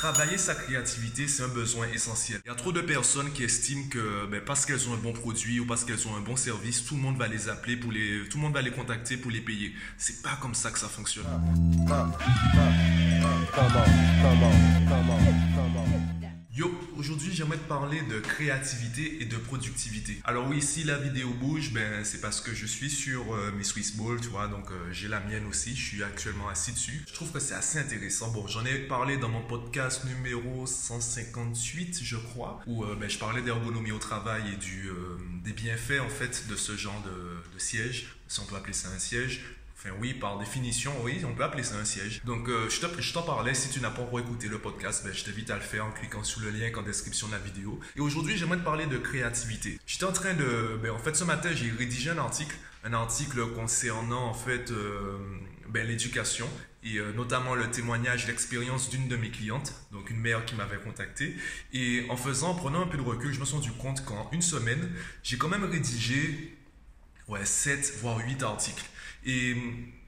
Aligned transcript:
Travailler 0.00 0.38
sa 0.38 0.54
créativité, 0.54 1.28
c'est 1.28 1.42
un 1.42 1.48
besoin 1.48 1.86
essentiel. 1.92 2.40
Il 2.46 2.48
y 2.48 2.50
a 2.50 2.54
trop 2.54 2.72
de 2.72 2.80
personnes 2.80 3.30
qui 3.32 3.44
estiment 3.44 3.86
que 3.90 4.24
ben, 4.30 4.40
parce 4.42 4.64
qu'elles 4.64 4.88
ont 4.88 4.94
un 4.94 4.96
bon 4.96 5.12
produit 5.12 5.60
ou 5.60 5.66
parce 5.66 5.84
qu'elles 5.84 6.08
ont 6.08 6.16
un 6.16 6.22
bon 6.22 6.36
service, 6.36 6.86
tout 6.86 6.94
le 6.94 7.02
monde 7.02 7.18
va 7.18 7.28
les 7.28 7.50
appeler 7.50 7.76
pour 7.76 7.92
les, 7.92 8.26
tout 8.30 8.38
le 8.38 8.44
monde 8.44 8.54
va 8.54 8.62
les 8.62 8.70
contacter 8.70 9.18
pour 9.18 9.30
les 9.30 9.42
payer. 9.42 9.74
C'est 9.98 10.22
pas 10.22 10.38
comme 10.40 10.54
ça 10.54 10.70
que 10.70 10.78
ça 10.78 10.88
fonctionne. 10.88 11.26
Aujourd'hui 17.00 17.32
j'aimerais 17.32 17.56
te 17.56 17.66
parler 17.66 18.02
de 18.02 18.20
créativité 18.20 19.22
et 19.22 19.24
de 19.24 19.36
productivité. 19.38 20.20
Alors 20.24 20.46
oui, 20.46 20.60
si 20.60 20.84
la 20.84 20.98
vidéo 20.98 21.30
bouge, 21.30 21.72
ben 21.72 22.04
c'est 22.04 22.20
parce 22.20 22.42
que 22.42 22.54
je 22.54 22.66
suis 22.66 22.90
sur 22.90 23.34
euh, 23.34 23.50
mes 23.52 23.64
Swiss 23.64 23.96
Balls, 23.96 24.20
tu 24.20 24.28
vois, 24.28 24.48
donc 24.48 24.70
euh, 24.70 24.92
j'ai 24.92 25.08
la 25.08 25.20
mienne 25.20 25.46
aussi, 25.46 25.74
je 25.74 25.82
suis 25.82 26.02
actuellement 26.02 26.50
assis 26.50 26.72
dessus. 26.72 27.02
Je 27.08 27.14
trouve 27.14 27.32
que 27.32 27.40
c'est 27.40 27.54
assez 27.54 27.78
intéressant. 27.78 28.30
Bon, 28.32 28.46
j'en 28.46 28.66
ai 28.66 28.80
parlé 28.80 29.16
dans 29.16 29.30
mon 29.30 29.40
podcast 29.40 30.04
numéro 30.04 30.66
158, 30.66 32.00
je 32.02 32.16
crois, 32.16 32.60
où 32.66 32.84
euh, 32.84 32.94
ben, 33.00 33.08
je 33.08 33.18
parlais 33.18 33.40
d'ergonomie 33.40 33.92
au 33.92 33.98
travail 33.98 34.42
et 34.52 34.56
du, 34.56 34.90
des 35.42 35.54
bienfaits 35.54 36.00
en 36.04 36.10
fait 36.10 36.48
de 36.50 36.56
ce 36.56 36.76
genre 36.76 37.02
de 37.02 37.58
siège, 37.58 38.14
si 38.28 38.40
on 38.40 38.44
peut 38.44 38.56
appeler 38.56 38.74
ça 38.74 38.88
un 38.94 38.98
siège. 38.98 39.40
Enfin 39.82 39.94
oui, 39.98 40.12
par 40.12 40.38
définition, 40.38 40.92
oui, 41.02 41.22
on 41.26 41.32
peut 41.32 41.42
appeler 41.42 41.62
ça 41.62 41.76
un 41.76 41.86
siège. 41.86 42.20
Donc 42.26 42.50
euh, 42.50 42.68
je 42.68 43.12
t'en 43.14 43.22
parlais, 43.22 43.54
si 43.54 43.70
tu 43.70 43.80
n'as 43.80 43.88
pas 43.88 44.02
encore 44.02 44.20
écouté 44.20 44.46
le 44.46 44.58
podcast, 44.58 45.02
ben, 45.02 45.14
je 45.14 45.24
t'invite 45.24 45.48
à 45.48 45.54
le 45.54 45.62
faire 45.62 45.86
en 45.86 45.90
cliquant 45.90 46.22
sur 46.22 46.42
le 46.42 46.50
lien 46.50 46.70
en 46.76 46.82
description 46.82 47.28
de 47.28 47.32
la 47.32 47.38
vidéo. 47.38 47.80
Et 47.96 48.00
aujourd'hui, 48.00 48.36
j'aimerais 48.36 48.58
te 48.58 48.62
parler 48.62 48.84
de 48.84 48.98
créativité. 48.98 49.80
J'étais 49.86 50.04
en 50.04 50.12
train 50.12 50.34
de... 50.34 50.78
Ben, 50.82 50.90
en 50.90 50.98
fait, 50.98 51.16
ce 51.16 51.24
matin, 51.24 51.48
j'ai 51.54 51.70
rédigé 51.70 52.10
un 52.10 52.18
article, 52.18 52.54
un 52.84 52.92
article 52.92 53.54
concernant 53.54 54.26
en 54.26 54.34
fait 54.34 54.70
euh, 54.70 55.16
ben, 55.70 55.86
l'éducation 55.86 56.46
et 56.82 56.98
euh, 56.98 57.14
notamment 57.14 57.54
le 57.54 57.70
témoignage, 57.70 58.26
l'expérience 58.26 58.90
d'une 58.90 59.08
de 59.08 59.16
mes 59.16 59.30
clientes, 59.30 59.72
donc 59.92 60.10
une 60.10 60.20
mère 60.20 60.44
qui 60.44 60.56
m'avait 60.56 60.76
contacté. 60.76 61.34
Et 61.72 62.04
en 62.10 62.18
faisant, 62.18 62.50
en 62.50 62.54
prenant 62.54 62.82
un 62.82 62.86
peu 62.86 62.98
de 62.98 63.02
recul, 63.02 63.32
je 63.32 63.40
me 63.40 63.46
suis 63.46 63.54
rendu 63.54 63.72
compte 63.72 64.04
qu'en 64.04 64.28
une 64.32 64.42
semaine, 64.42 64.90
j'ai 65.22 65.38
quand 65.38 65.48
même 65.48 65.64
rédigé 65.64 66.58
ouais, 67.28 67.46
7 67.46 67.94
voire 68.02 68.18
8 68.18 68.42
articles. 68.42 68.84
Et 69.24 69.54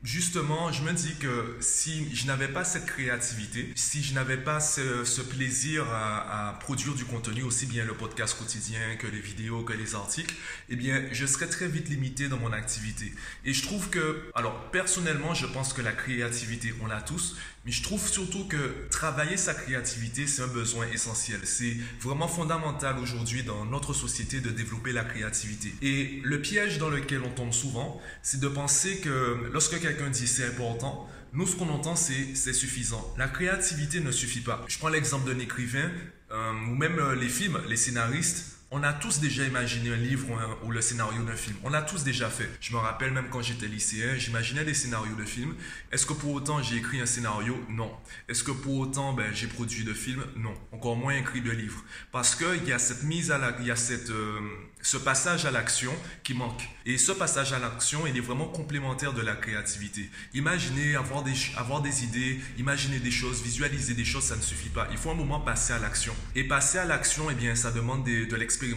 justement, 0.02 0.72
je 0.72 0.82
me 0.82 0.92
dis 0.92 1.14
que 1.16 1.56
si 1.60 2.14
je 2.14 2.26
n'avais 2.26 2.48
pas 2.48 2.64
cette 2.64 2.86
créativité, 2.86 3.70
si 3.76 4.02
je 4.02 4.14
n'avais 4.14 4.36
pas 4.36 4.60
ce, 4.60 5.20
plaisir 5.22 5.86
à, 5.90 6.58
produire 6.60 6.94
du 6.94 7.04
contenu, 7.04 7.42
aussi 7.42 7.66
bien 7.66 7.84
le 7.84 7.94
podcast 7.94 8.36
quotidien 8.36 8.80
que 8.98 9.06
les 9.06 9.20
vidéos, 9.20 9.62
que 9.62 9.72
les 9.72 9.94
articles, 9.94 10.34
eh 10.68 10.76
bien, 10.76 11.04
je 11.12 11.26
serais 11.26 11.48
très 11.48 11.68
vite 11.68 11.88
limité 11.88 12.28
dans 12.28 12.38
mon 12.38 12.52
activité. 12.52 13.12
Et 13.44 13.52
je 13.52 13.62
trouve 13.62 13.88
que, 13.88 14.30
alors 14.34 14.70
personnellement, 14.70 15.34
je 15.34 15.46
pense 15.46 15.72
que 15.72 15.82
la 15.82 15.92
créativité, 15.92 16.74
on 16.82 16.86
l'a 16.86 17.00
tous, 17.00 17.36
mais 17.64 17.70
je 17.70 17.82
trouve 17.82 18.06
surtout 18.08 18.44
que 18.46 18.88
travailler 18.90 19.36
sa 19.36 19.54
créativité, 19.54 20.26
c'est 20.26 20.42
un 20.42 20.48
besoin 20.48 20.86
essentiel. 20.92 21.38
C'est 21.44 21.76
vraiment 22.00 22.26
fondamental 22.26 22.98
aujourd'hui 22.98 23.44
dans 23.44 23.64
notre 23.64 23.94
société 23.94 24.40
de 24.40 24.50
développer 24.50 24.92
la 24.92 25.04
créativité. 25.04 25.72
Et 25.80 26.20
le 26.24 26.40
piège 26.40 26.78
dans 26.78 26.90
lequel 26.90 27.22
on 27.22 27.30
tombe 27.30 27.52
souvent, 27.52 28.00
c'est 28.22 28.40
de 28.40 28.48
penser 28.48 28.98
que 28.98 29.48
lorsque 29.52 29.80
quelqu'un 29.80 29.91
dit 30.10 30.26
c'est 30.26 30.46
important, 30.46 31.08
nous, 31.32 31.46
ce 31.46 31.56
qu'on 31.56 31.70
entend, 31.70 31.96
c'est 31.96 32.34
c'est 32.34 32.52
suffisant. 32.52 33.02
La 33.16 33.26
créativité 33.26 34.00
ne 34.00 34.12
suffit 34.12 34.40
pas. 34.40 34.64
Je 34.68 34.78
prends 34.78 34.88
l'exemple 34.88 35.32
d'un 35.32 35.38
écrivain, 35.38 35.90
euh, 36.30 36.52
ou 36.68 36.74
même 36.74 36.98
euh, 36.98 37.14
les 37.14 37.28
films, 37.28 37.58
les 37.68 37.76
scénaristes 37.76 38.52
on 38.74 38.82
a 38.82 38.94
tous 38.94 39.20
déjà 39.20 39.44
imaginé 39.44 39.90
un 39.92 39.96
livre 39.96 40.26
ou, 40.64 40.70
le 40.70 40.80
scénario 40.80 41.22
d'un 41.22 41.36
film. 41.36 41.56
On 41.62 41.68
l'a 41.68 41.82
tous 41.82 42.04
déjà 42.04 42.30
fait. 42.30 42.48
Je 42.58 42.72
me 42.72 42.78
rappelle 42.78 43.12
même 43.12 43.26
quand 43.30 43.42
j'étais 43.42 43.66
lycéen, 43.66 44.16
j'imaginais 44.16 44.64
des 44.64 44.72
scénarios 44.72 45.14
de 45.14 45.26
films. 45.26 45.54
Est-ce 45.92 46.06
que 46.06 46.14
pour 46.14 46.32
autant 46.32 46.62
j'ai 46.62 46.76
écrit 46.76 46.98
un 46.98 47.04
scénario? 47.04 47.54
Non. 47.68 47.92
Est-ce 48.30 48.42
que 48.42 48.50
pour 48.50 48.78
autant 48.78 49.12
ben, 49.12 49.30
j'ai 49.34 49.46
produit 49.46 49.84
de 49.84 49.92
films? 49.92 50.24
Non. 50.36 50.54
Encore 50.72 50.96
moins 50.96 51.14
écrit 51.14 51.42
de 51.42 51.50
livres. 51.50 51.84
Parce 52.12 52.34
qu'il 52.34 52.66
y 52.66 52.72
a 52.72 52.78
cette 52.78 53.02
mise 53.02 53.30
à 53.30 53.36
la, 53.36 53.54
il 53.60 53.66
y 53.66 53.70
a 53.70 53.76
cette, 53.76 54.08
euh, 54.08 54.40
ce 54.82 54.96
passage 54.96 55.46
à 55.46 55.50
l'action 55.50 55.92
qui 56.24 56.34
manque. 56.34 56.68
Et 56.84 56.98
ce 56.98 57.12
passage 57.12 57.52
à 57.52 57.58
l'action, 57.58 58.06
il 58.06 58.16
est 58.16 58.20
vraiment 58.20 58.46
complémentaire 58.46 59.12
de 59.12 59.22
la 59.22 59.34
créativité. 59.34 60.10
Imaginez 60.34 60.96
avoir 60.96 61.22
des, 61.22 61.34
avoir 61.56 61.82
des 61.82 62.04
idées, 62.04 62.40
imaginer 62.58 62.98
des 62.98 63.12
choses, 63.12 63.42
visualiser 63.42 63.94
des 63.94 64.04
choses, 64.04 64.24
ça 64.24 64.36
ne 64.36 64.42
suffit 64.42 64.68
pas. 64.68 64.88
Il 64.90 64.98
faut 64.98 65.10
un 65.10 65.14
moment 65.14 65.40
passer 65.40 65.72
à 65.72 65.78
l'action. 65.78 66.14
Et 66.34 66.44
passer 66.44 66.78
à 66.78 66.84
l'action, 66.84 67.30
eh 67.30 67.34
bien, 67.34 67.54
ça 67.54 67.70
demande 67.70 68.04
de 68.04 68.36
l'expérience 68.36 68.72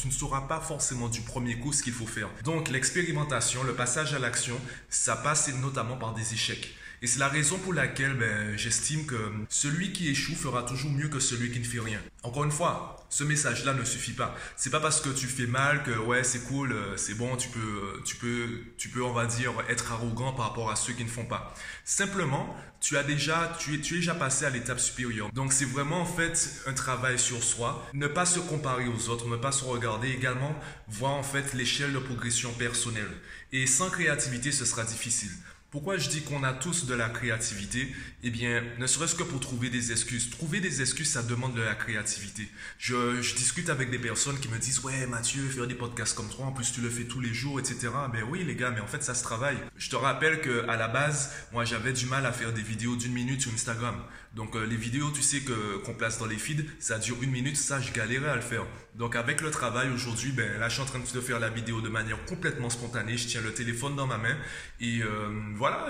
tu 0.00 0.08
ne 0.08 0.12
sauras 0.12 0.42
pas 0.42 0.60
forcément 0.60 1.08
du 1.08 1.20
premier 1.20 1.56
coup 1.56 1.72
ce 1.72 1.82
qu'il 1.82 1.92
faut 1.92 2.06
faire. 2.06 2.28
Donc 2.44 2.68
l'expérimentation, 2.68 3.62
le 3.64 3.74
passage 3.74 4.14
à 4.14 4.18
l'action, 4.18 4.58
ça 4.88 5.16
passe 5.16 5.52
notamment 5.54 5.96
par 5.96 6.14
des 6.14 6.32
échecs. 6.32 6.74
Et 7.02 7.06
c'est 7.06 7.18
la 7.18 7.28
raison 7.28 7.58
pour 7.58 7.74
laquelle 7.74 8.14
ben, 8.14 8.56
j'estime 8.56 9.04
que 9.06 9.16
celui 9.48 9.92
qui 9.92 10.08
échoue 10.08 10.34
fera 10.34 10.62
toujours 10.62 10.90
mieux 10.90 11.08
que 11.08 11.20
celui 11.20 11.50
qui 11.50 11.58
ne 11.58 11.64
fait 11.64 11.80
rien. 11.80 12.00
Encore 12.22 12.44
une 12.44 12.50
fois, 12.50 13.06
ce 13.10 13.22
message-là 13.22 13.74
ne 13.74 13.84
suffit 13.84 14.12
pas. 14.12 14.34
C'est 14.56 14.70
pas 14.70 14.80
parce 14.80 15.00
que 15.00 15.10
tu 15.10 15.26
fais 15.26 15.46
mal 15.46 15.82
que 15.82 15.90
ouais 15.90 16.24
c'est 16.24 16.44
cool, 16.44 16.72
euh, 16.72 16.96
c'est 16.96 17.14
bon, 17.14 17.36
tu 17.36 17.48
peux, 17.48 18.02
tu 18.04 18.16
peux, 18.16 18.62
tu 18.76 18.88
peux 18.88 19.02
on 19.02 19.12
va 19.12 19.26
dire 19.26 19.52
être 19.68 19.92
arrogant 19.92 20.32
par 20.32 20.48
rapport 20.48 20.70
à 20.70 20.76
ceux 20.76 20.92
qui 20.92 21.04
ne 21.04 21.08
font 21.08 21.24
pas. 21.24 21.54
Simplement, 21.84 22.56
tu 22.80 22.96
as 22.96 23.02
déjà, 23.02 23.56
tu 23.58 23.74
es, 23.74 23.80
tu 23.80 23.94
es 23.94 23.96
déjà 23.98 24.14
passé 24.14 24.44
à 24.44 24.50
l'étape 24.50 24.80
supérieure. 24.80 25.30
Donc 25.32 25.52
c'est 25.52 25.64
vraiment 25.64 26.00
en 26.00 26.06
fait 26.06 26.62
un 26.66 26.72
travail 26.72 27.18
sur 27.18 27.42
soi, 27.42 27.86
ne 27.94 28.06
pas 28.06 28.26
se 28.26 28.40
comparer 28.40 28.86
aux 28.88 29.08
autres, 29.08 29.28
ne 29.28 29.36
pas 29.36 29.52
se 29.52 29.64
regarder, 29.64 30.10
également 30.10 30.54
voir 30.88 31.12
en 31.12 31.22
fait 31.22 31.52
l'échelle 31.54 31.92
de 31.92 31.98
progression 31.98 32.52
personnelle. 32.52 33.10
Et 33.52 33.66
sans 33.66 33.90
créativité, 33.90 34.50
ce 34.50 34.64
sera 34.64 34.84
difficile. 34.84 35.30
Pourquoi 35.76 35.98
je 35.98 36.08
dis 36.08 36.22
qu'on 36.22 36.42
a 36.42 36.54
tous 36.54 36.86
de 36.86 36.94
la 36.94 37.10
créativité? 37.10 37.94
Eh 38.22 38.30
bien, 38.30 38.64
ne 38.78 38.86
serait-ce 38.86 39.14
que 39.14 39.22
pour 39.22 39.40
trouver 39.40 39.68
des 39.68 39.92
excuses. 39.92 40.30
Trouver 40.30 40.60
des 40.60 40.80
excuses, 40.80 41.10
ça 41.10 41.22
demande 41.22 41.54
de 41.54 41.60
la 41.60 41.74
créativité. 41.74 42.48
Je, 42.78 43.20
discute 43.36 43.68
avec 43.68 43.90
des 43.90 43.98
personnes 43.98 44.38
qui 44.40 44.48
me 44.48 44.56
disent 44.56 44.82
Ouais, 44.82 45.06
Mathieu, 45.06 45.42
faire 45.42 45.66
des 45.66 45.74
podcasts 45.74 46.16
comme 46.16 46.30
toi, 46.30 46.46
en 46.46 46.52
plus 46.52 46.72
tu 46.72 46.80
le 46.80 46.88
fais 46.88 47.04
tous 47.04 47.20
les 47.20 47.34
jours, 47.34 47.60
etc. 47.60 47.88
Ben 48.10 48.24
oui, 48.26 48.42
les 48.42 48.56
gars, 48.56 48.70
mais 48.70 48.80
en 48.80 48.86
fait, 48.86 49.02
ça 49.02 49.14
se 49.14 49.22
travaille. 49.22 49.58
Je 49.76 49.90
te 49.90 49.96
rappelle 49.96 50.40
qu'à 50.40 50.76
la 50.76 50.88
base, 50.88 51.30
moi, 51.52 51.66
j'avais 51.66 51.92
du 51.92 52.06
mal 52.06 52.24
à 52.24 52.32
faire 52.32 52.54
des 52.54 52.62
vidéos 52.62 52.96
d'une 52.96 53.12
minute 53.12 53.42
sur 53.42 53.52
Instagram. 53.52 53.96
Donc, 54.34 54.56
euh, 54.56 54.66
les 54.66 54.76
vidéos, 54.76 55.10
tu 55.10 55.22
sais, 55.22 55.40
que, 55.40 55.76
qu'on 55.78 55.94
place 55.94 56.18
dans 56.18 56.26
les 56.26 56.36
feeds, 56.36 56.64
ça 56.78 56.98
dure 56.98 57.22
une 57.22 57.30
minute, 57.30 57.56
ça, 57.56 57.80
je 57.80 57.92
galérais 57.92 58.28
à 58.28 58.36
le 58.36 58.42
faire. 58.42 58.66
Donc, 58.94 59.14
avec 59.14 59.42
le 59.42 59.50
travail 59.50 59.90
aujourd'hui, 59.90 60.32
ben 60.32 60.58
là, 60.58 60.68
je 60.68 60.74
suis 60.74 60.82
en 60.82 60.86
train 60.86 60.98
de 60.98 61.20
faire 61.20 61.38
la 61.38 61.50
vidéo 61.50 61.82
de 61.82 61.88
manière 61.88 62.22
complètement 62.24 62.70
spontanée. 62.70 63.16
Je 63.16 63.26
tiens 63.28 63.42
le 63.42 63.52
téléphone 63.52 63.94
dans 63.94 64.06
ma 64.06 64.18
main 64.18 64.36
et 64.80 65.02
euh, 65.02 65.28
voilà 65.54 65.65
voilà, 65.68 65.88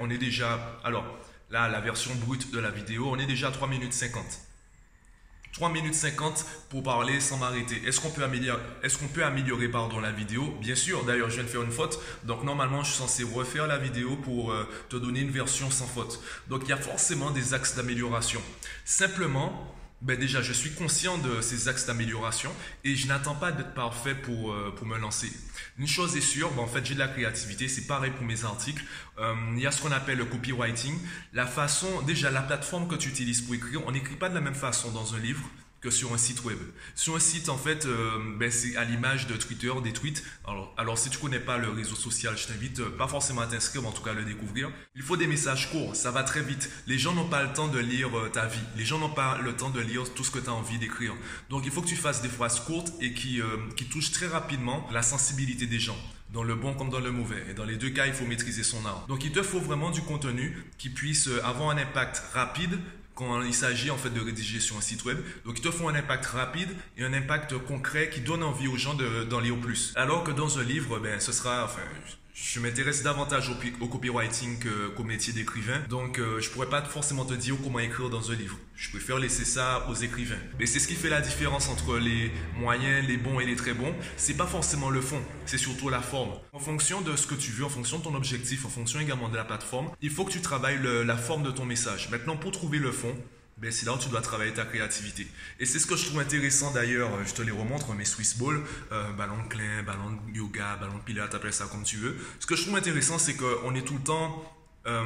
on 0.00 0.10
est 0.10 0.18
déjà, 0.18 0.58
alors 0.82 1.04
là, 1.50 1.68
la 1.68 1.80
version 1.80 2.12
brute 2.16 2.52
de 2.52 2.58
la 2.58 2.70
vidéo, 2.70 3.06
on 3.08 3.18
est 3.18 3.26
déjà 3.26 3.48
à 3.48 3.50
3 3.52 3.68
minutes 3.68 3.92
50. 3.92 4.24
3 5.52 5.70
minutes 5.70 5.94
50 5.94 6.44
pour 6.68 6.82
parler 6.82 7.20
sans 7.20 7.36
m'arrêter. 7.36 7.80
Est-ce 7.86 8.00
qu'on 8.00 8.10
peut 8.10 8.24
améliorer, 8.24 8.60
est-ce 8.82 8.98
qu'on 8.98 9.06
peut 9.06 9.24
améliorer 9.24 9.68
pardon, 9.68 10.00
la 10.00 10.10
vidéo? 10.10 10.52
Bien 10.60 10.74
sûr, 10.74 11.04
d'ailleurs 11.04 11.30
je 11.30 11.36
viens 11.36 11.44
de 11.44 11.48
faire 11.48 11.62
une 11.62 11.70
faute, 11.70 12.00
donc 12.24 12.42
normalement 12.42 12.82
je 12.82 12.88
suis 12.88 12.98
censé 12.98 13.22
refaire 13.22 13.68
la 13.68 13.78
vidéo 13.78 14.16
pour 14.16 14.50
euh, 14.50 14.68
te 14.88 14.96
donner 14.96 15.20
une 15.20 15.30
version 15.30 15.70
sans 15.70 15.86
faute. 15.86 16.20
Donc 16.48 16.62
il 16.64 16.70
y 16.70 16.72
a 16.72 16.76
forcément 16.76 17.30
des 17.30 17.54
axes 17.54 17.76
d'amélioration. 17.76 18.42
Simplement, 18.84 19.76
ben 20.04 20.18
déjà, 20.18 20.42
je 20.42 20.52
suis 20.52 20.70
conscient 20.70 21.16
de 21.16 21.40
ces 21.40 21.68
axes 21.68 21.86
d'amélioration 21.86 22.52
et 22.84 22.94
je 22.94 23.08
n'attends 23.08 23.34
pas 23.34 23.52
d'être 23.52 23.72
parfait 23.72 24.14
pour, 24.14 24.52
euh, 24.52 24.70
pour 24.76 24.86
me 24.86 24.98
lancer. 24.98 25.32
Une 25.78 25.86
chose 25.86 26.14
est 26.16 26.20
sûre, 26.20 26.50
ben 26.52 26.62
en 26.62 26.66
fait, 26.66 26.84
j'ai 26.84 26.94
de 26.94 26.98
la 26.98 27.08
créativité, 27.08 27.68
c'est 27.68 27.86
pareil 27.86 28.10
pour 28.10 28.26
mes 28.26 28.44
articles. 28.44 28.84
Euh, 29.18 29.34
il 29.54 29.60
y 29.60 29.66
a 29.66 29.70
ce 29.70 29.80
qu'on 29.80 29.92
appelle 29.92 30.18
le 30.18 30.26
copywriting. 30.26 30.94
La 31.32 31.46
façon, 31.46 32.02
déjà, 32.02 32.30
la 32.30 32.42
plateforme 32.42 32.86
que 32.86 32.96
tu 32.96 33.08
utilises 33.08 33.40
pour 33.40 33.54
écrire, 33.54 33.80
on 33.86 33.92
n'écrit 33.92 34.16
pas 34.16 34.28
de 34.28 34.34
la 34.34 34.42
même 34.42 34.54
façon 34.54 34.90
dans 34.90 35.14
un 35.14 35.18
livre 35.18 35.42
que 35.84 35.90
sur 35.90 36.14
un 36.14 36.18
site 36.18 36.42
web. 36.44 36.58
Sur 36.94 37.14
un 37.14 37.20
site, 37.20 37.50
en 37.50 37.58
fait, 37.58 37.84
euh, 37.84 38.18
ben, 38.38 38.50
c'est 38.50 38.74
à 38.76 38.84
l'image 38.84 39.26
de 39.26 39.36
Twitter, 39.36 39.70
des 39.82 39.92
tweets. 39.92 40.24
Alors, 40.46 40.72
alors 40.78 40.96
si 40.96 41.10
tu 41.10 41.18
connais 41.18 41.38
pas 41.38 41.58
le 41.58 41.68
réseau 41.68 41.94
social, 41.94 42.34
je 42.38 42.46
t'invite 42.46 42.80
euh, 42.80 42.88
pas 42.96 43.06
forcément 43.06 43.42
à 43.42 43.46
t'inscrire, 43.46 43.82
mais 43.82 43.88
en 43.88 43.92
tout 43.92 44.02
cas 44.02 44.12
à 44.12 44.14
le 44.14 44.24
découvrir. 44.24 44.70
Il 44.96 45.02
faut 45.02 45.18
des 45.18 45.26
messages 45.26 45.70
courts, 45.70 45.94
ça 45.94 46.10
va 46.10 46.22
très 46.22 46.42
vite. 46.42 46.70
Les 46.86 46.98
gens 46.98 47.12
n'ont 47.12 47.28
pas 47.28 47.42
le 47.42 47.52
temps 47.52 47.68
de 47.68 47.78
lire 47.78 48.18
euh, 48.18 48.30
ta 48.30 48.46
vie. 48.46 48.64
Les 48.78 48.86
gens 48.86 48.98
n'ont 48.98 49.10
pas 49.10 49.38
le 49.38 49.54
temps 49.54 49.68
de 49.68 49.80
lire 49.80 50.12
tout 50.14 50.24
ce 50.24 50.30
que 50.30 50.38
tu 50.38 50.48
as 50.48 50.54
envie 50.54 50.78
d'écrire. 50.78 51.14
Donc, 51.50 51.66
il 51.66 51.70
faut 51.70 51.82
que 51.82 51.88
tu 51.88 51.96
fasses 51.96 52.22
des 52.22 52.30
phrases 52.30 52.60
courtes 52.60 52.92
et 53.02 53.12
qui, 53.12 53.40
qui 53.76 53.84
touchent 53.84 54.12
très 54.12 54.26
rapidement 54.26 54.88
la 54.90 55.02
sensibilité 55.02 55.66
des 55.66 55.78
gens 55.78 55.98
dans 56.32 56.42
le 56.42 56.54
bon 56.54 56.72
comme 56.72 56.88
dans 56.88 57.00
le 57.00 57.12
mauvais. 57.12 57.44
Et 57.50 57.54
dans 57.54 57.64
les 57.64 57.76
deux 57.76 57.90
cas, 57.90 58.06
il 58.06 58.14
faut 58.14 58.24
maîtriser 58.24 58.62
son 58.62 58.84
art. 58.86 59.04
Donc 59.08 59.24
il 59.24 59.32
te 59.32 59.42
faut 59.42 59.60
vraiment 59.60 59.90
du 59.90 60.00
contenu 60.00 60.64
qui 60.78 60.88
puisse 60.88 61.28
avoir 61.44 61.70
un 61.70 61.76
impact 61.76 62.22
rapide, 62.32 62.78
quand 63.14 63.42
il 63.42 63.54
s'agit 63.54 63.90
en 63.90 63.96
fait 63.96 64.10
de 64.10 64.20
rédiger 64.20 64.60
sur 64.60 64.76
un 64.76 64.80
site 64.80 65.04
web. 65.04 65.18
Donc 65.44 65.58
ils 65.58 65.62
te 65.62 65.70
font 65.70 65.88
un 65.88 65.94
impact 65.94 66.26
rapide 66.26 66.70
et 66.96 67.04
un 67.04 67.12
impact 67.12 67.58
concret 67.58 68.10
qui 68.10 68.20
donne 68.20 68.42
envie 68.42 68.68
aux 68.68 68.76
gens 68.76 68.94
d'en 68.94 69.40
lire 69.40 69.56
plus. 69.58 69.92
Alors 69.96 70.24
que 70.24 70.30
dans 70.30 70.58
un 70.58 70.62
livre, 70.62 70.98
ben 70.98 71.20
ce 71.20 71.32
sera, 71.32 71.64
enfin, 71.64 71.82
je 72.34 72.58
m'intéresse 72.58 73.04
davantage 73.04 73.48
au, 73.80 73.86
copywriting 73.86 74.58
qu'au 74.96 75.04
métier 75.04 75.32
d'écrivain, 75.32 75.80
donc 75.88 76.18
euh, 76.18 76.40
je 76.40 76.50
pourrais 76.50 76.68
pas 76.68 76.82
forcément 76.82 77.24
te 77.24 77.32
dire 77.32 77.54
comment 77.62 77.78
écrire 77.78 78.10
dans 78.10 78.32
un 78.32 78.34
livre. 78.34 78.58
Je 78.74 78.90
préfère 78.90 79.18
laisser 79.18 79.44
ça 79.44 79.86
aux 79.88 79.94
écrivains. 79.94 80.40
Mais 80.58 80.66
c'est 80.66 80.80
ce 80.80 80.88
qui 80.88 80.94
fait 80.94 81.08
la 81.08 81.20
différence 81.20 81.68
entre 81.68 81.96
les 81.96 82.32
moyens, 82.58 83.06
les 83.06 83.18
bons 83.18 83.38
et 83.38 83.46
les 83.46 83.54
très 83.54 83.72
bons. 83.72 83.94
C'est 84.16 84.36
pas 84.36 84.46
forcément 84.46 84.90
le 84.90 85.00
fond, 85.00 85.22
c'est 85.46 85.58
surtout 85.58 85.88
la 85.90 86.00
forme. 86.00 86.32
En 86.52 86.58
fonction 86.58 87.00
de 87.02 87.14
ce 87.14 87.28
que 87.28 87.36
tu 87.36 87.52
veux, 87.52 87.64
en 87.64 87.68
fonction 87.68 87.98
de 87.98 88.02
ton 88.02 88.14
objectif, 88.16 88.66
en 88.66 88.68
fonction 88.68 88.98
également 88.98 89.28
de 89.28 89.36
la 89.36 89.44
plateforme, 89.44 89.90
il 90.02 90.10
faut 90.10 90.24
que 90.24 90.32
tu 90.32 90.40
travailles 90.40 90.80
la 90.82 91.16
forme 91.16 91.44
de 91.44 91.52
ton 91.52 91.64
message. 91.64 92.10
Maintenant, 92.10 92.36
pour 92.36 92.50
trouver 92.50 92.78
le 92.78 92.90
fond, 92.90 93.14
ben, 93.64 93.72
c'est 93.72 93.86
là 93.86 93.94
où 93.94 93.98
tu 93.98 94.08
dois 94.08 94.20
travailler 94.20 94.52
ta 94.52 94.64
créativité. 94.64 95.26
Et 95.58 95.66
c'est 95.66 95.78
ce 95.78 95.86
que 95.86 95.96
je 95.96 96.04
trouve 96.04 96.20
intéressant 96.20 96.72
d'ailleurs, 96.72 97.10
je 97.26 97.32
te 97.32 97.42
les 97.42 97.50
remontre, 97.50 97.94
mes 97.94 98.04
Swiss 98.04 98.36
Ball, 98.38 98.60
euh, 98.92 99.12
ballon 99.12 99.42
de 99.42 99.48
clin, 99.48 99.82
ballon 99.82 100.12
de 100.12 100.36
yoga, 100.36 100.76
ballon 100.76 100.98
de 100.98 101.02
pilates, 101.02 101.34
appelle 101.34 101.52
ça 101.52 101.66
comme 101.70 101.82
tu 101.82 101.96
veux. 101.96 102.16
Ce 102.40 102.46
que 102.46 102.56
je 102.56 102.62
trouve 102.62 102.76
intéressant, 102.76 103.18
c'est 103.18 103.34
qu'on 103.34 103.74
est 103.74 103.82
tout 103.82 103.94
le 103.94 104.04
temps... 104.04 104.56
Euh, 104.86 105.02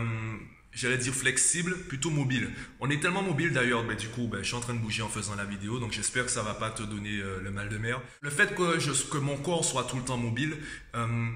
j'allais 0.73 0.99
dire 0.99 1.15
flexible, 1.15 1.77
plutôt 1.89 2.11
mobile. 2.11 2.51
On 2.81 2.91
est 2.91 3.01
tellement 3.01 3.23
mobile 3.23 3.53
d'ailleurs, 3.53 3.85
ben, 3.85 3.97
du 3.97 4.09
coup, 4.09 4.29
ben, 4.29 4.43
je 4.43 4.49
suis 4.49 4.57
en 4.57 4.61
train 4.61 4.75
de 4.75 4.81
bouger 4.81 5.03
en 5.03 5.09
faisant 5.09 5.35
la 5.35 5.45
vidéo, 5.45 5.79
donc 5.79 5.93
j'espère 5.93 6.25
que 6.25 6.31
ça 6.31 6.43
va 6.43 6.55
pas 6.55 6.71
te 6.71 6.83
donner 6.83 7.19
euh, 7.21 7.41
le 7.43 7.51
mal 7.51 7.69
de 7.69 7.79
mer. 7.79 8.01
Le 8.21 8.31
fait 8.31 8.55
que, 8.55 9.11
que 9.11 9.19
mon 9.19 9.37
corps 9.37 9.65
soit 9.65 9.85
tout 9.85 9.97
le 9.97 10.03
temps 10.03 10.17
mobile, 10.17 10.57
euh, 10.95 11.31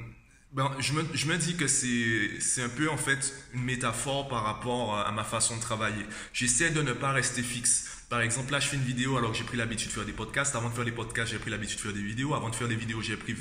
ben, 0.52 0.70
je, 0.78 0.93
me, 0.93 1.04
je 1.14 1.26
me 1.26 1.37
dis 1.37 1.56
que 1.56 1.66
c'est 1.66 2.62
un 2.62 2.69
peu 2.69 2.90
en 2.90 2.99
fait 2.99 3.34
une 3.54 3.62
métaphore 3.62 4.28
par 4.28 4.44
rapport 4.44 4.99
à 4.99 5.10
ma 5.12 5.25
façon 5.25 5.56
de 5.56 5.62
travailler. 5.62 6.04
J'essaie 6.32 6.70
de 6.70 6.82
ne 6.82 6.93
pas 6.93 7.12
rester 7.12 7.43
fixe. 7.43 7.88
Par 8.10 8.20
exemple, 8.20 8.52
là, 8.52 8.60
je 8.60 8.69
fais 8.69 8.76
une 8.76 8.82
vidéo 8.82 9.16
alors 9.16 9.32
que 9.32 9.38
j'ai 9.38 9.44
pris 9.44 9.56
l'habitude 9.56 9.88
de 9.88 9.94
faire 9.94 10.04
des 10.04 10.12
podcasts. 10.12 10.54
Avant 10.54 10.69
de 10.69 10.75
faire 10.75 10.84
les 10.84 10.93
podcasts, 10.93 11.32
j'ai 11.32 11.38
pris 11.38 11.50
l'habitude 11.50 11.78
de 11.78 11.82
faire 11.82 11.94
des 11.94 12.02
vidéos. 12.02 12.34
Avant 12.34 12.50
de 12.50 12.54
faire 12.54 12.69
des 12.69 12.76
vidéos, 12.76 13.00
j'avais 13.00 13.16
pris, 13.16 13.34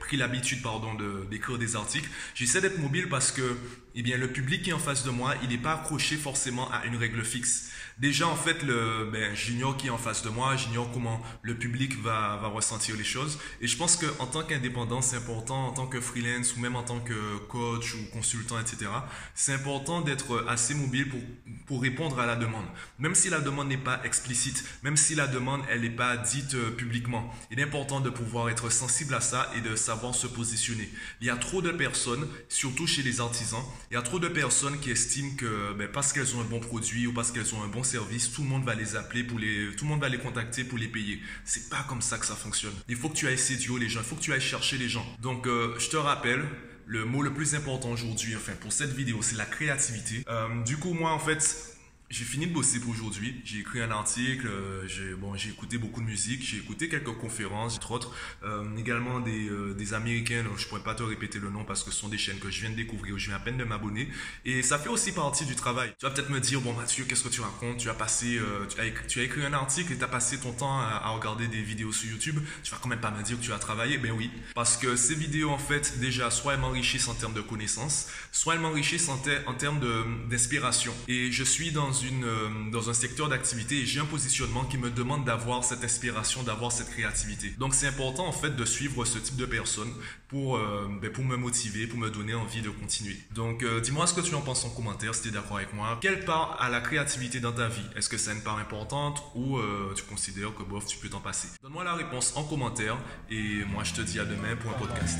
pris 0.00 0.16
l'habitude, 0.16 0.60
pardon, 0.60 0.94
d'écrire 1.30 1.56
des 1.56 1.76
articles. 1.76 2.10
J'essaie 2.34 2.60
d'être 2.60 2.78
mobile 2.78 3.08
parce 3.08 3.30
que, 3.30 3.56
eh 3.94 4.02
bien, 4.02 4.16
le 4.16 4.28
public 4.28 4.62
qui 4.62 4.70
est 4.70 4.74
en 4.74 4.78
face 4.78 5.04
de 5.04 5.10
moi, 5.10 5.34
il 5.42 5.48
n'est 5.48 5.58
pas 5.58 5.74
accroché 5.74 6.16
forcément 6.16 6.70
à 6.70 6.84
une 6.86 6.96
règle 6.96 7.24
fixe. 7.24 7.70
Déjà, 7.98 8.26
en 8.26 8.36
fait, 8.36 8.62
le, 8.62 9.10
ben, 9.12 9.34
j'ignore 9.34 9.76
qui 9.76 9.88
est 9.88 9.90
en 9.90 9.98
face 9.98 10.22
de 10.22 10.30
moi, 10.30 10.56
j'ignore 10.56 10.90
comment 10.92 11.22
le 11.42 11.54
public 11.54 12.00
va, 12.02 12.38
va 12.40 12.48
ressentir 12.48 12.96
les 12.96 13.04
choses. 13.04 13.38
Et 13.60 13.66
je 13.66 13.76
pense 13.76 13.96
qu'en 13.96 14.26
tant 14.26 14.42
qu'indépendant, 14.42 15.02
c'est 15.02 15.16
important, 15.16 15.68
en 15.68 15.72
tant 15.72 15.86
que 15.86 16.00
freelance 16.00 16.56
ou 16.56 16.60
même 16.60 16.74
en 16.74 16.82
tant 16.82 17.00
que 17.00 17.36
coach 17.48 17.94
ou 17.94 18.10
consultant, 18.12 18.58
etc., 18.58 18.90
c'est 19.34 19.52
important 19.52 20.00
d'être 20.00 20.44
assez 20.48 20.74
mobile 20.74 21.08
pour, 21.10 21.20
pour 21.66 21.82
répondre 21.82 22.18
à 22.18 22.26
la 22.26 22.34
demande. 22.34 22.64
Même 22.98 23.14
si 23.14 23.28
la 23.28 23.40
demande 23.40 23.68
n'est 23.68 23.76
pas 23.76 24.00
explicite, 24.04 24.64
même 24.82 24.96
si 24.96 25.14
la 25.14 25.26
demande, 25.26 25.60
elle 25.68 25.82
n'est 25.82 25.90
pas 25.90 26.16
dite 26.16 26.54
euh, 26.54 26.70
publiquement, 26.70 27.32
il 27.50 27.60
est 27.60 27.64
important 27.64 28.00
de 28.00 28.10
pouvoir 28.10 28.48
être 28.48 28.70
sensible 28.70 29.14
à 29.14 29.20
ça 29.20 29.50
et 29.56 29.60
de 29.60 29.76
savoir 29.76 30.14
se 30.14 30.26
positionner. 30.26 30.90
Il 31.20 31.26
y 31.26 31.30
a 31.30 31.36
trop 31.36 31.60
de 31.60 31.70
personnes, 31.70 32.26
surtout 32.48 32.86
chez 32.86 33.02
les 33.02 33.20
artisans, 33.20 33.62
il 33.90 33.94
y 33.94 33.96
a 33.96 34.02
trop 34.02 34.18
de 34.18 34.28
personnes 34.28 34.78
qui 34.80 34.90
estiment 34.90 35.34
que 35.36 35.74
ben, 35.74 35.88
parce 35.88 36.12
qu'elles 36.12 36.34
ont 36.36 36.40
un 36.40 36.44
bon 36.44 36.60
produit 36.60 37.06
ou 37.06 37.12
parce 37.12 37.30
qu'elles 37.30 37.54
ont 37.54 37.62
un 37.62 37.68
bon 37.68 37.82
service, 37.82 38.32
tout 38.32 38.42
le 38.42 38.48
monde 38.48 38.64
va 38.64 38.74
les 38.74 38.96
appeler 38.96 39.24
pour 39.24 39.38
les, 39.38 39.74
tout 39.76 39.84
le 39.84 39.90
monde 39.90 40.00
va 40.00 40.08
les 40.08 40.18
contacter 40.18 40.64
pour 40.64 40.78
les 40.78 40.88
payer. 40.88 41.20
C'est 41.44 41.68
pas 41.68 41.84
comme 41.88 42.02
ça 42.02 42.18
que 42.18 42.26
ça 42.26 42.34
fonctionne. 42.34 42.72
Il 42.88 42.96
faut 42.96 43.08
que 43.08 43.16
tu 43.16 43.28
ailles 43.28 43.38
séduire 43.38 43.78
les 43.78 43.88
gens, 43.88 44.00
il 44.00 44.06
faut 44.06 44.16
que 44.16 44.22
tu 44.22 44.32
ailles 44.32 44.40
chercher 44.40 44.78
les 44.78 44.88
gens. 44.88 45.04
Donc, 45.20 45.46
euh, 45.46 45.74
je 45.78 45.88
te 45.88 45.96
rappelle, 45.96 46.44
le 46.86 47.04
mot 47.04 47.22
le 47.22 47.32
plus 47.32 47.54
important 47.54 47.90
aujourd'hui, 47.90 48.36
enfin 48.36 48.52
pour 48.60 48.72
cette 48.72 48.92
vidéo, 48.92 49.18
c'est 49.22 49.36
la 49.36 49.44
créativité. 49.44 50.24
Euh, 50.28 50.62
du 50.64 50.76
coup, 50.76 50.92
moi, 50.92 51.12
en 51.12 51.18
fait, 51.18 51.76
j'ai 52.12 52.24
fini 52.24 52.46
de 52.46 52.52
bosser 52.52 52.78
pour 52.78 52.90
aujourd'hui. 52.90 53.40
J'ai 53.42 53.60
écrit 53.60 53.80
un 53.80 53.90
article, 53.90 54.46
euh, 54.46 54.86
j'ai 54.86 55.14
bon, 55.14 55.34
j'ai 55.34 55.48
écouté 55.48 55.78
beaucoup 55.78 56.02
de 56.02 56.06
musique, 56.06 56.42
j'ai 56.42 56.58
écouté 56.58 56.90
quelques 56.90 57.16
conférences, 57.16 57.76
entre 57.76 57.92
autres, 57.92 58.14
euh, 58.44 58.64
également 58.76 59.20
des, 59.20 59.48
euh, 59.48 59.72
des 59.72 59.94
américaines. 59.94 60.46
Je 60.58 60.68
pourrais 60.68 60.82
pas 60.82 60.94
te 60.94 61.02
répéter 61.02 61.38
le 61.38 61.48
nom 61.48 61.64
parce 61.64 61.82
que 61.82 61.90
ce 61.90 61.96
sont 61.96 62.08
des 62.08 62.18
chaînes 62.18 62.38
que 62.38 62.50
je 62.50 62.60
viens 62.60 62.70
de 62.70 62.74
découvrir, 62.74 63.18
je 63.18 63.28
viens 63.28 63.36
à 63.36 63.40
peine 63.40 63.56
de 63.56 63.64
m'abonner. 63.64 64.08
Et 64.44 64.62
ça 64.62 64.78
fait 64.78 64.90
aussi 64.90 65.12
partie 65.12 65.46
du 65.46 65.56
travail. 65.56 65.94
Tu 65.98 66.04
vas 66.04 66.12
peut-être 66.12 66.28
me 66.28 66.38
dire, 66.38 66.60
bon 66.60 66.74
Mathieu, 66.74 67.04
qu'est-ce 67.04 67.24
que 67.24 67.30
tu 67.30 67.40
racontes? 67.40 67.78
Tu 67.78 67.88
as 67.88 67.94
passé, 67.94 68.38
tu 68.68 68.78
as, 68.78 69.22
écrit, 69.22 69.44
un 69.46 69.54
article 69.54 69.94
et 69.94 69.96
tu 69.96 70.04
as 70.04 70.08
passé 70.08 70.38
ton 70.38 70.52
temps 70.52 70.80
à, 70.80 71.00
à, 71.04 71.08
regarder 71.10 71.48
des 71.48 71.62
vidéos 71.62 71.92
sur 71.92 72.10
YouTube. 72.10 72.38
Tu 72.62 72.70
vas 72.70 72.78
quand 72.78 72.90
même 72.90 73.00
pas 73.00 73.10
me 73.10 73.22
dire 73.22 73.38
que 73.38 73.42
tu 73.42 73.52
as 73.52 73.58
travaillé 73.58 73.96
Ben 73.96 74.12
oui, 74.12 74.30
parce 74.54 74.76
que 74.76 74.96
ces 74.96 75.14
vidéos 75.14 75.48
en 75.48 75.58
fait, 75.58 75.98
déjà, 75.98 76.30
soit 76.30 76.54
elles 76.54 76.60
m'enrichissent 76.60 77.08
en 77.08 77.14
termes 77.14 77.34
de 77.34 77.40
connaissances, 77.40 78.08
soit 78.32 78.54
elles 78.54 78.60
m'enrichissent 78.60 79.08
en, 79.08 79.18
en 79.46 79.54
termes 79.54 79.80
d'inspiration. 80.28 80.92
Et 81.08 81.32
je 81.32 81.44
suis 81.44 81.72
dans 81.72 82.01
euh, 82.10 82.70
dans 82.70 82.90
un 82.90 82.94
secteur 82.94 83.28
d'activité 83.28 83.76
et 83.80 83.86
j'ai 83.86 84.00
un 84.00 84.04
positionnement 84.04 84.64
qui 84.64 84.78
me 84.78 84.90
demande 84.90 85.24
d'avoir 85.24 85.64
cette 85.64 85.84
inspiration, 85.84 86.42
d'avoir 86.42 86.72
cette 86.72 86.90
créativité. 86.90 87.50
Donc 87.58 87.74
c'est 87.74 87.86
important 87.86 88.26
en 88.26 88.32
fait 88.32 88.56
de 88.56 88.64
suivre 88.64 89.04
ce 89.04 89.18
type 89.18 89.36
de 89.36 89.46
personnes 89.46 89.92
pour, 90.28 90.56
euh, 90.56 90.88
ben, 91.00 91.12
pour 91.12 91.24
me 91.24 91.36
motiver, 91.36 91.86
pour 91.86 91.98
me 91.98 92.10
donner 92.10 92.34
envie 92.34 92.62
de 92.62 92.70
continuer. 92.70 93.16
Donc 93.34 93.62
euh, 93.62 93.80
dis-moi 93.80 94.06
ce 94.06 94.14
que 94.14 94.20
tu 94.20 94.34
en 94.34 94.40
penses 94.40 94.64
en 94.64 94.70
commentaire 94.70 95.14
si 95.14 95.22
tu 95.22 95.28
es 95.28 95.30
d'accord 95.30 95.58
avec 95.58 95.72
moi. 95.74 95.98
Quelle 96.00 96.24
part 96.24 96.56
à 96.60 96.68
la 96.68 96.80
créativité 96.80 97.40
dans 97.40 97.52
ta 97.52 97.68
vie? 97.68 97.86
Est-ce 97.96 98.08
que 98.08 98.16
c'est 98.16 98.32
une 98.32 98.42
part 98.42 98.58
importante 98.58 99.22
ou 99.34 99.58
tu 99.94 100.02
considères 100.04 100.54
que 100.54 100.62
bof, 100.62 100.86
tu 100.86 100.98
peux 100.98 101.08
t'en 101.08 101.20
passer? 101.20 101.48
Donne-moi 101.62 101.84
la 101.84 101.94
réponse 101.94 102.32
en 102.36 102.44
commentaire 102.44 102.96
et 103.30 103.64
moi 103.64 103.84
je 103.84 103.92
te 103.92 104.00
dis 104.00 104.18
à 104.18 104.24
demain 104.24 104.56
pour 104.56 104.70
un 104.70 104.74
podcast. 104.74 105.18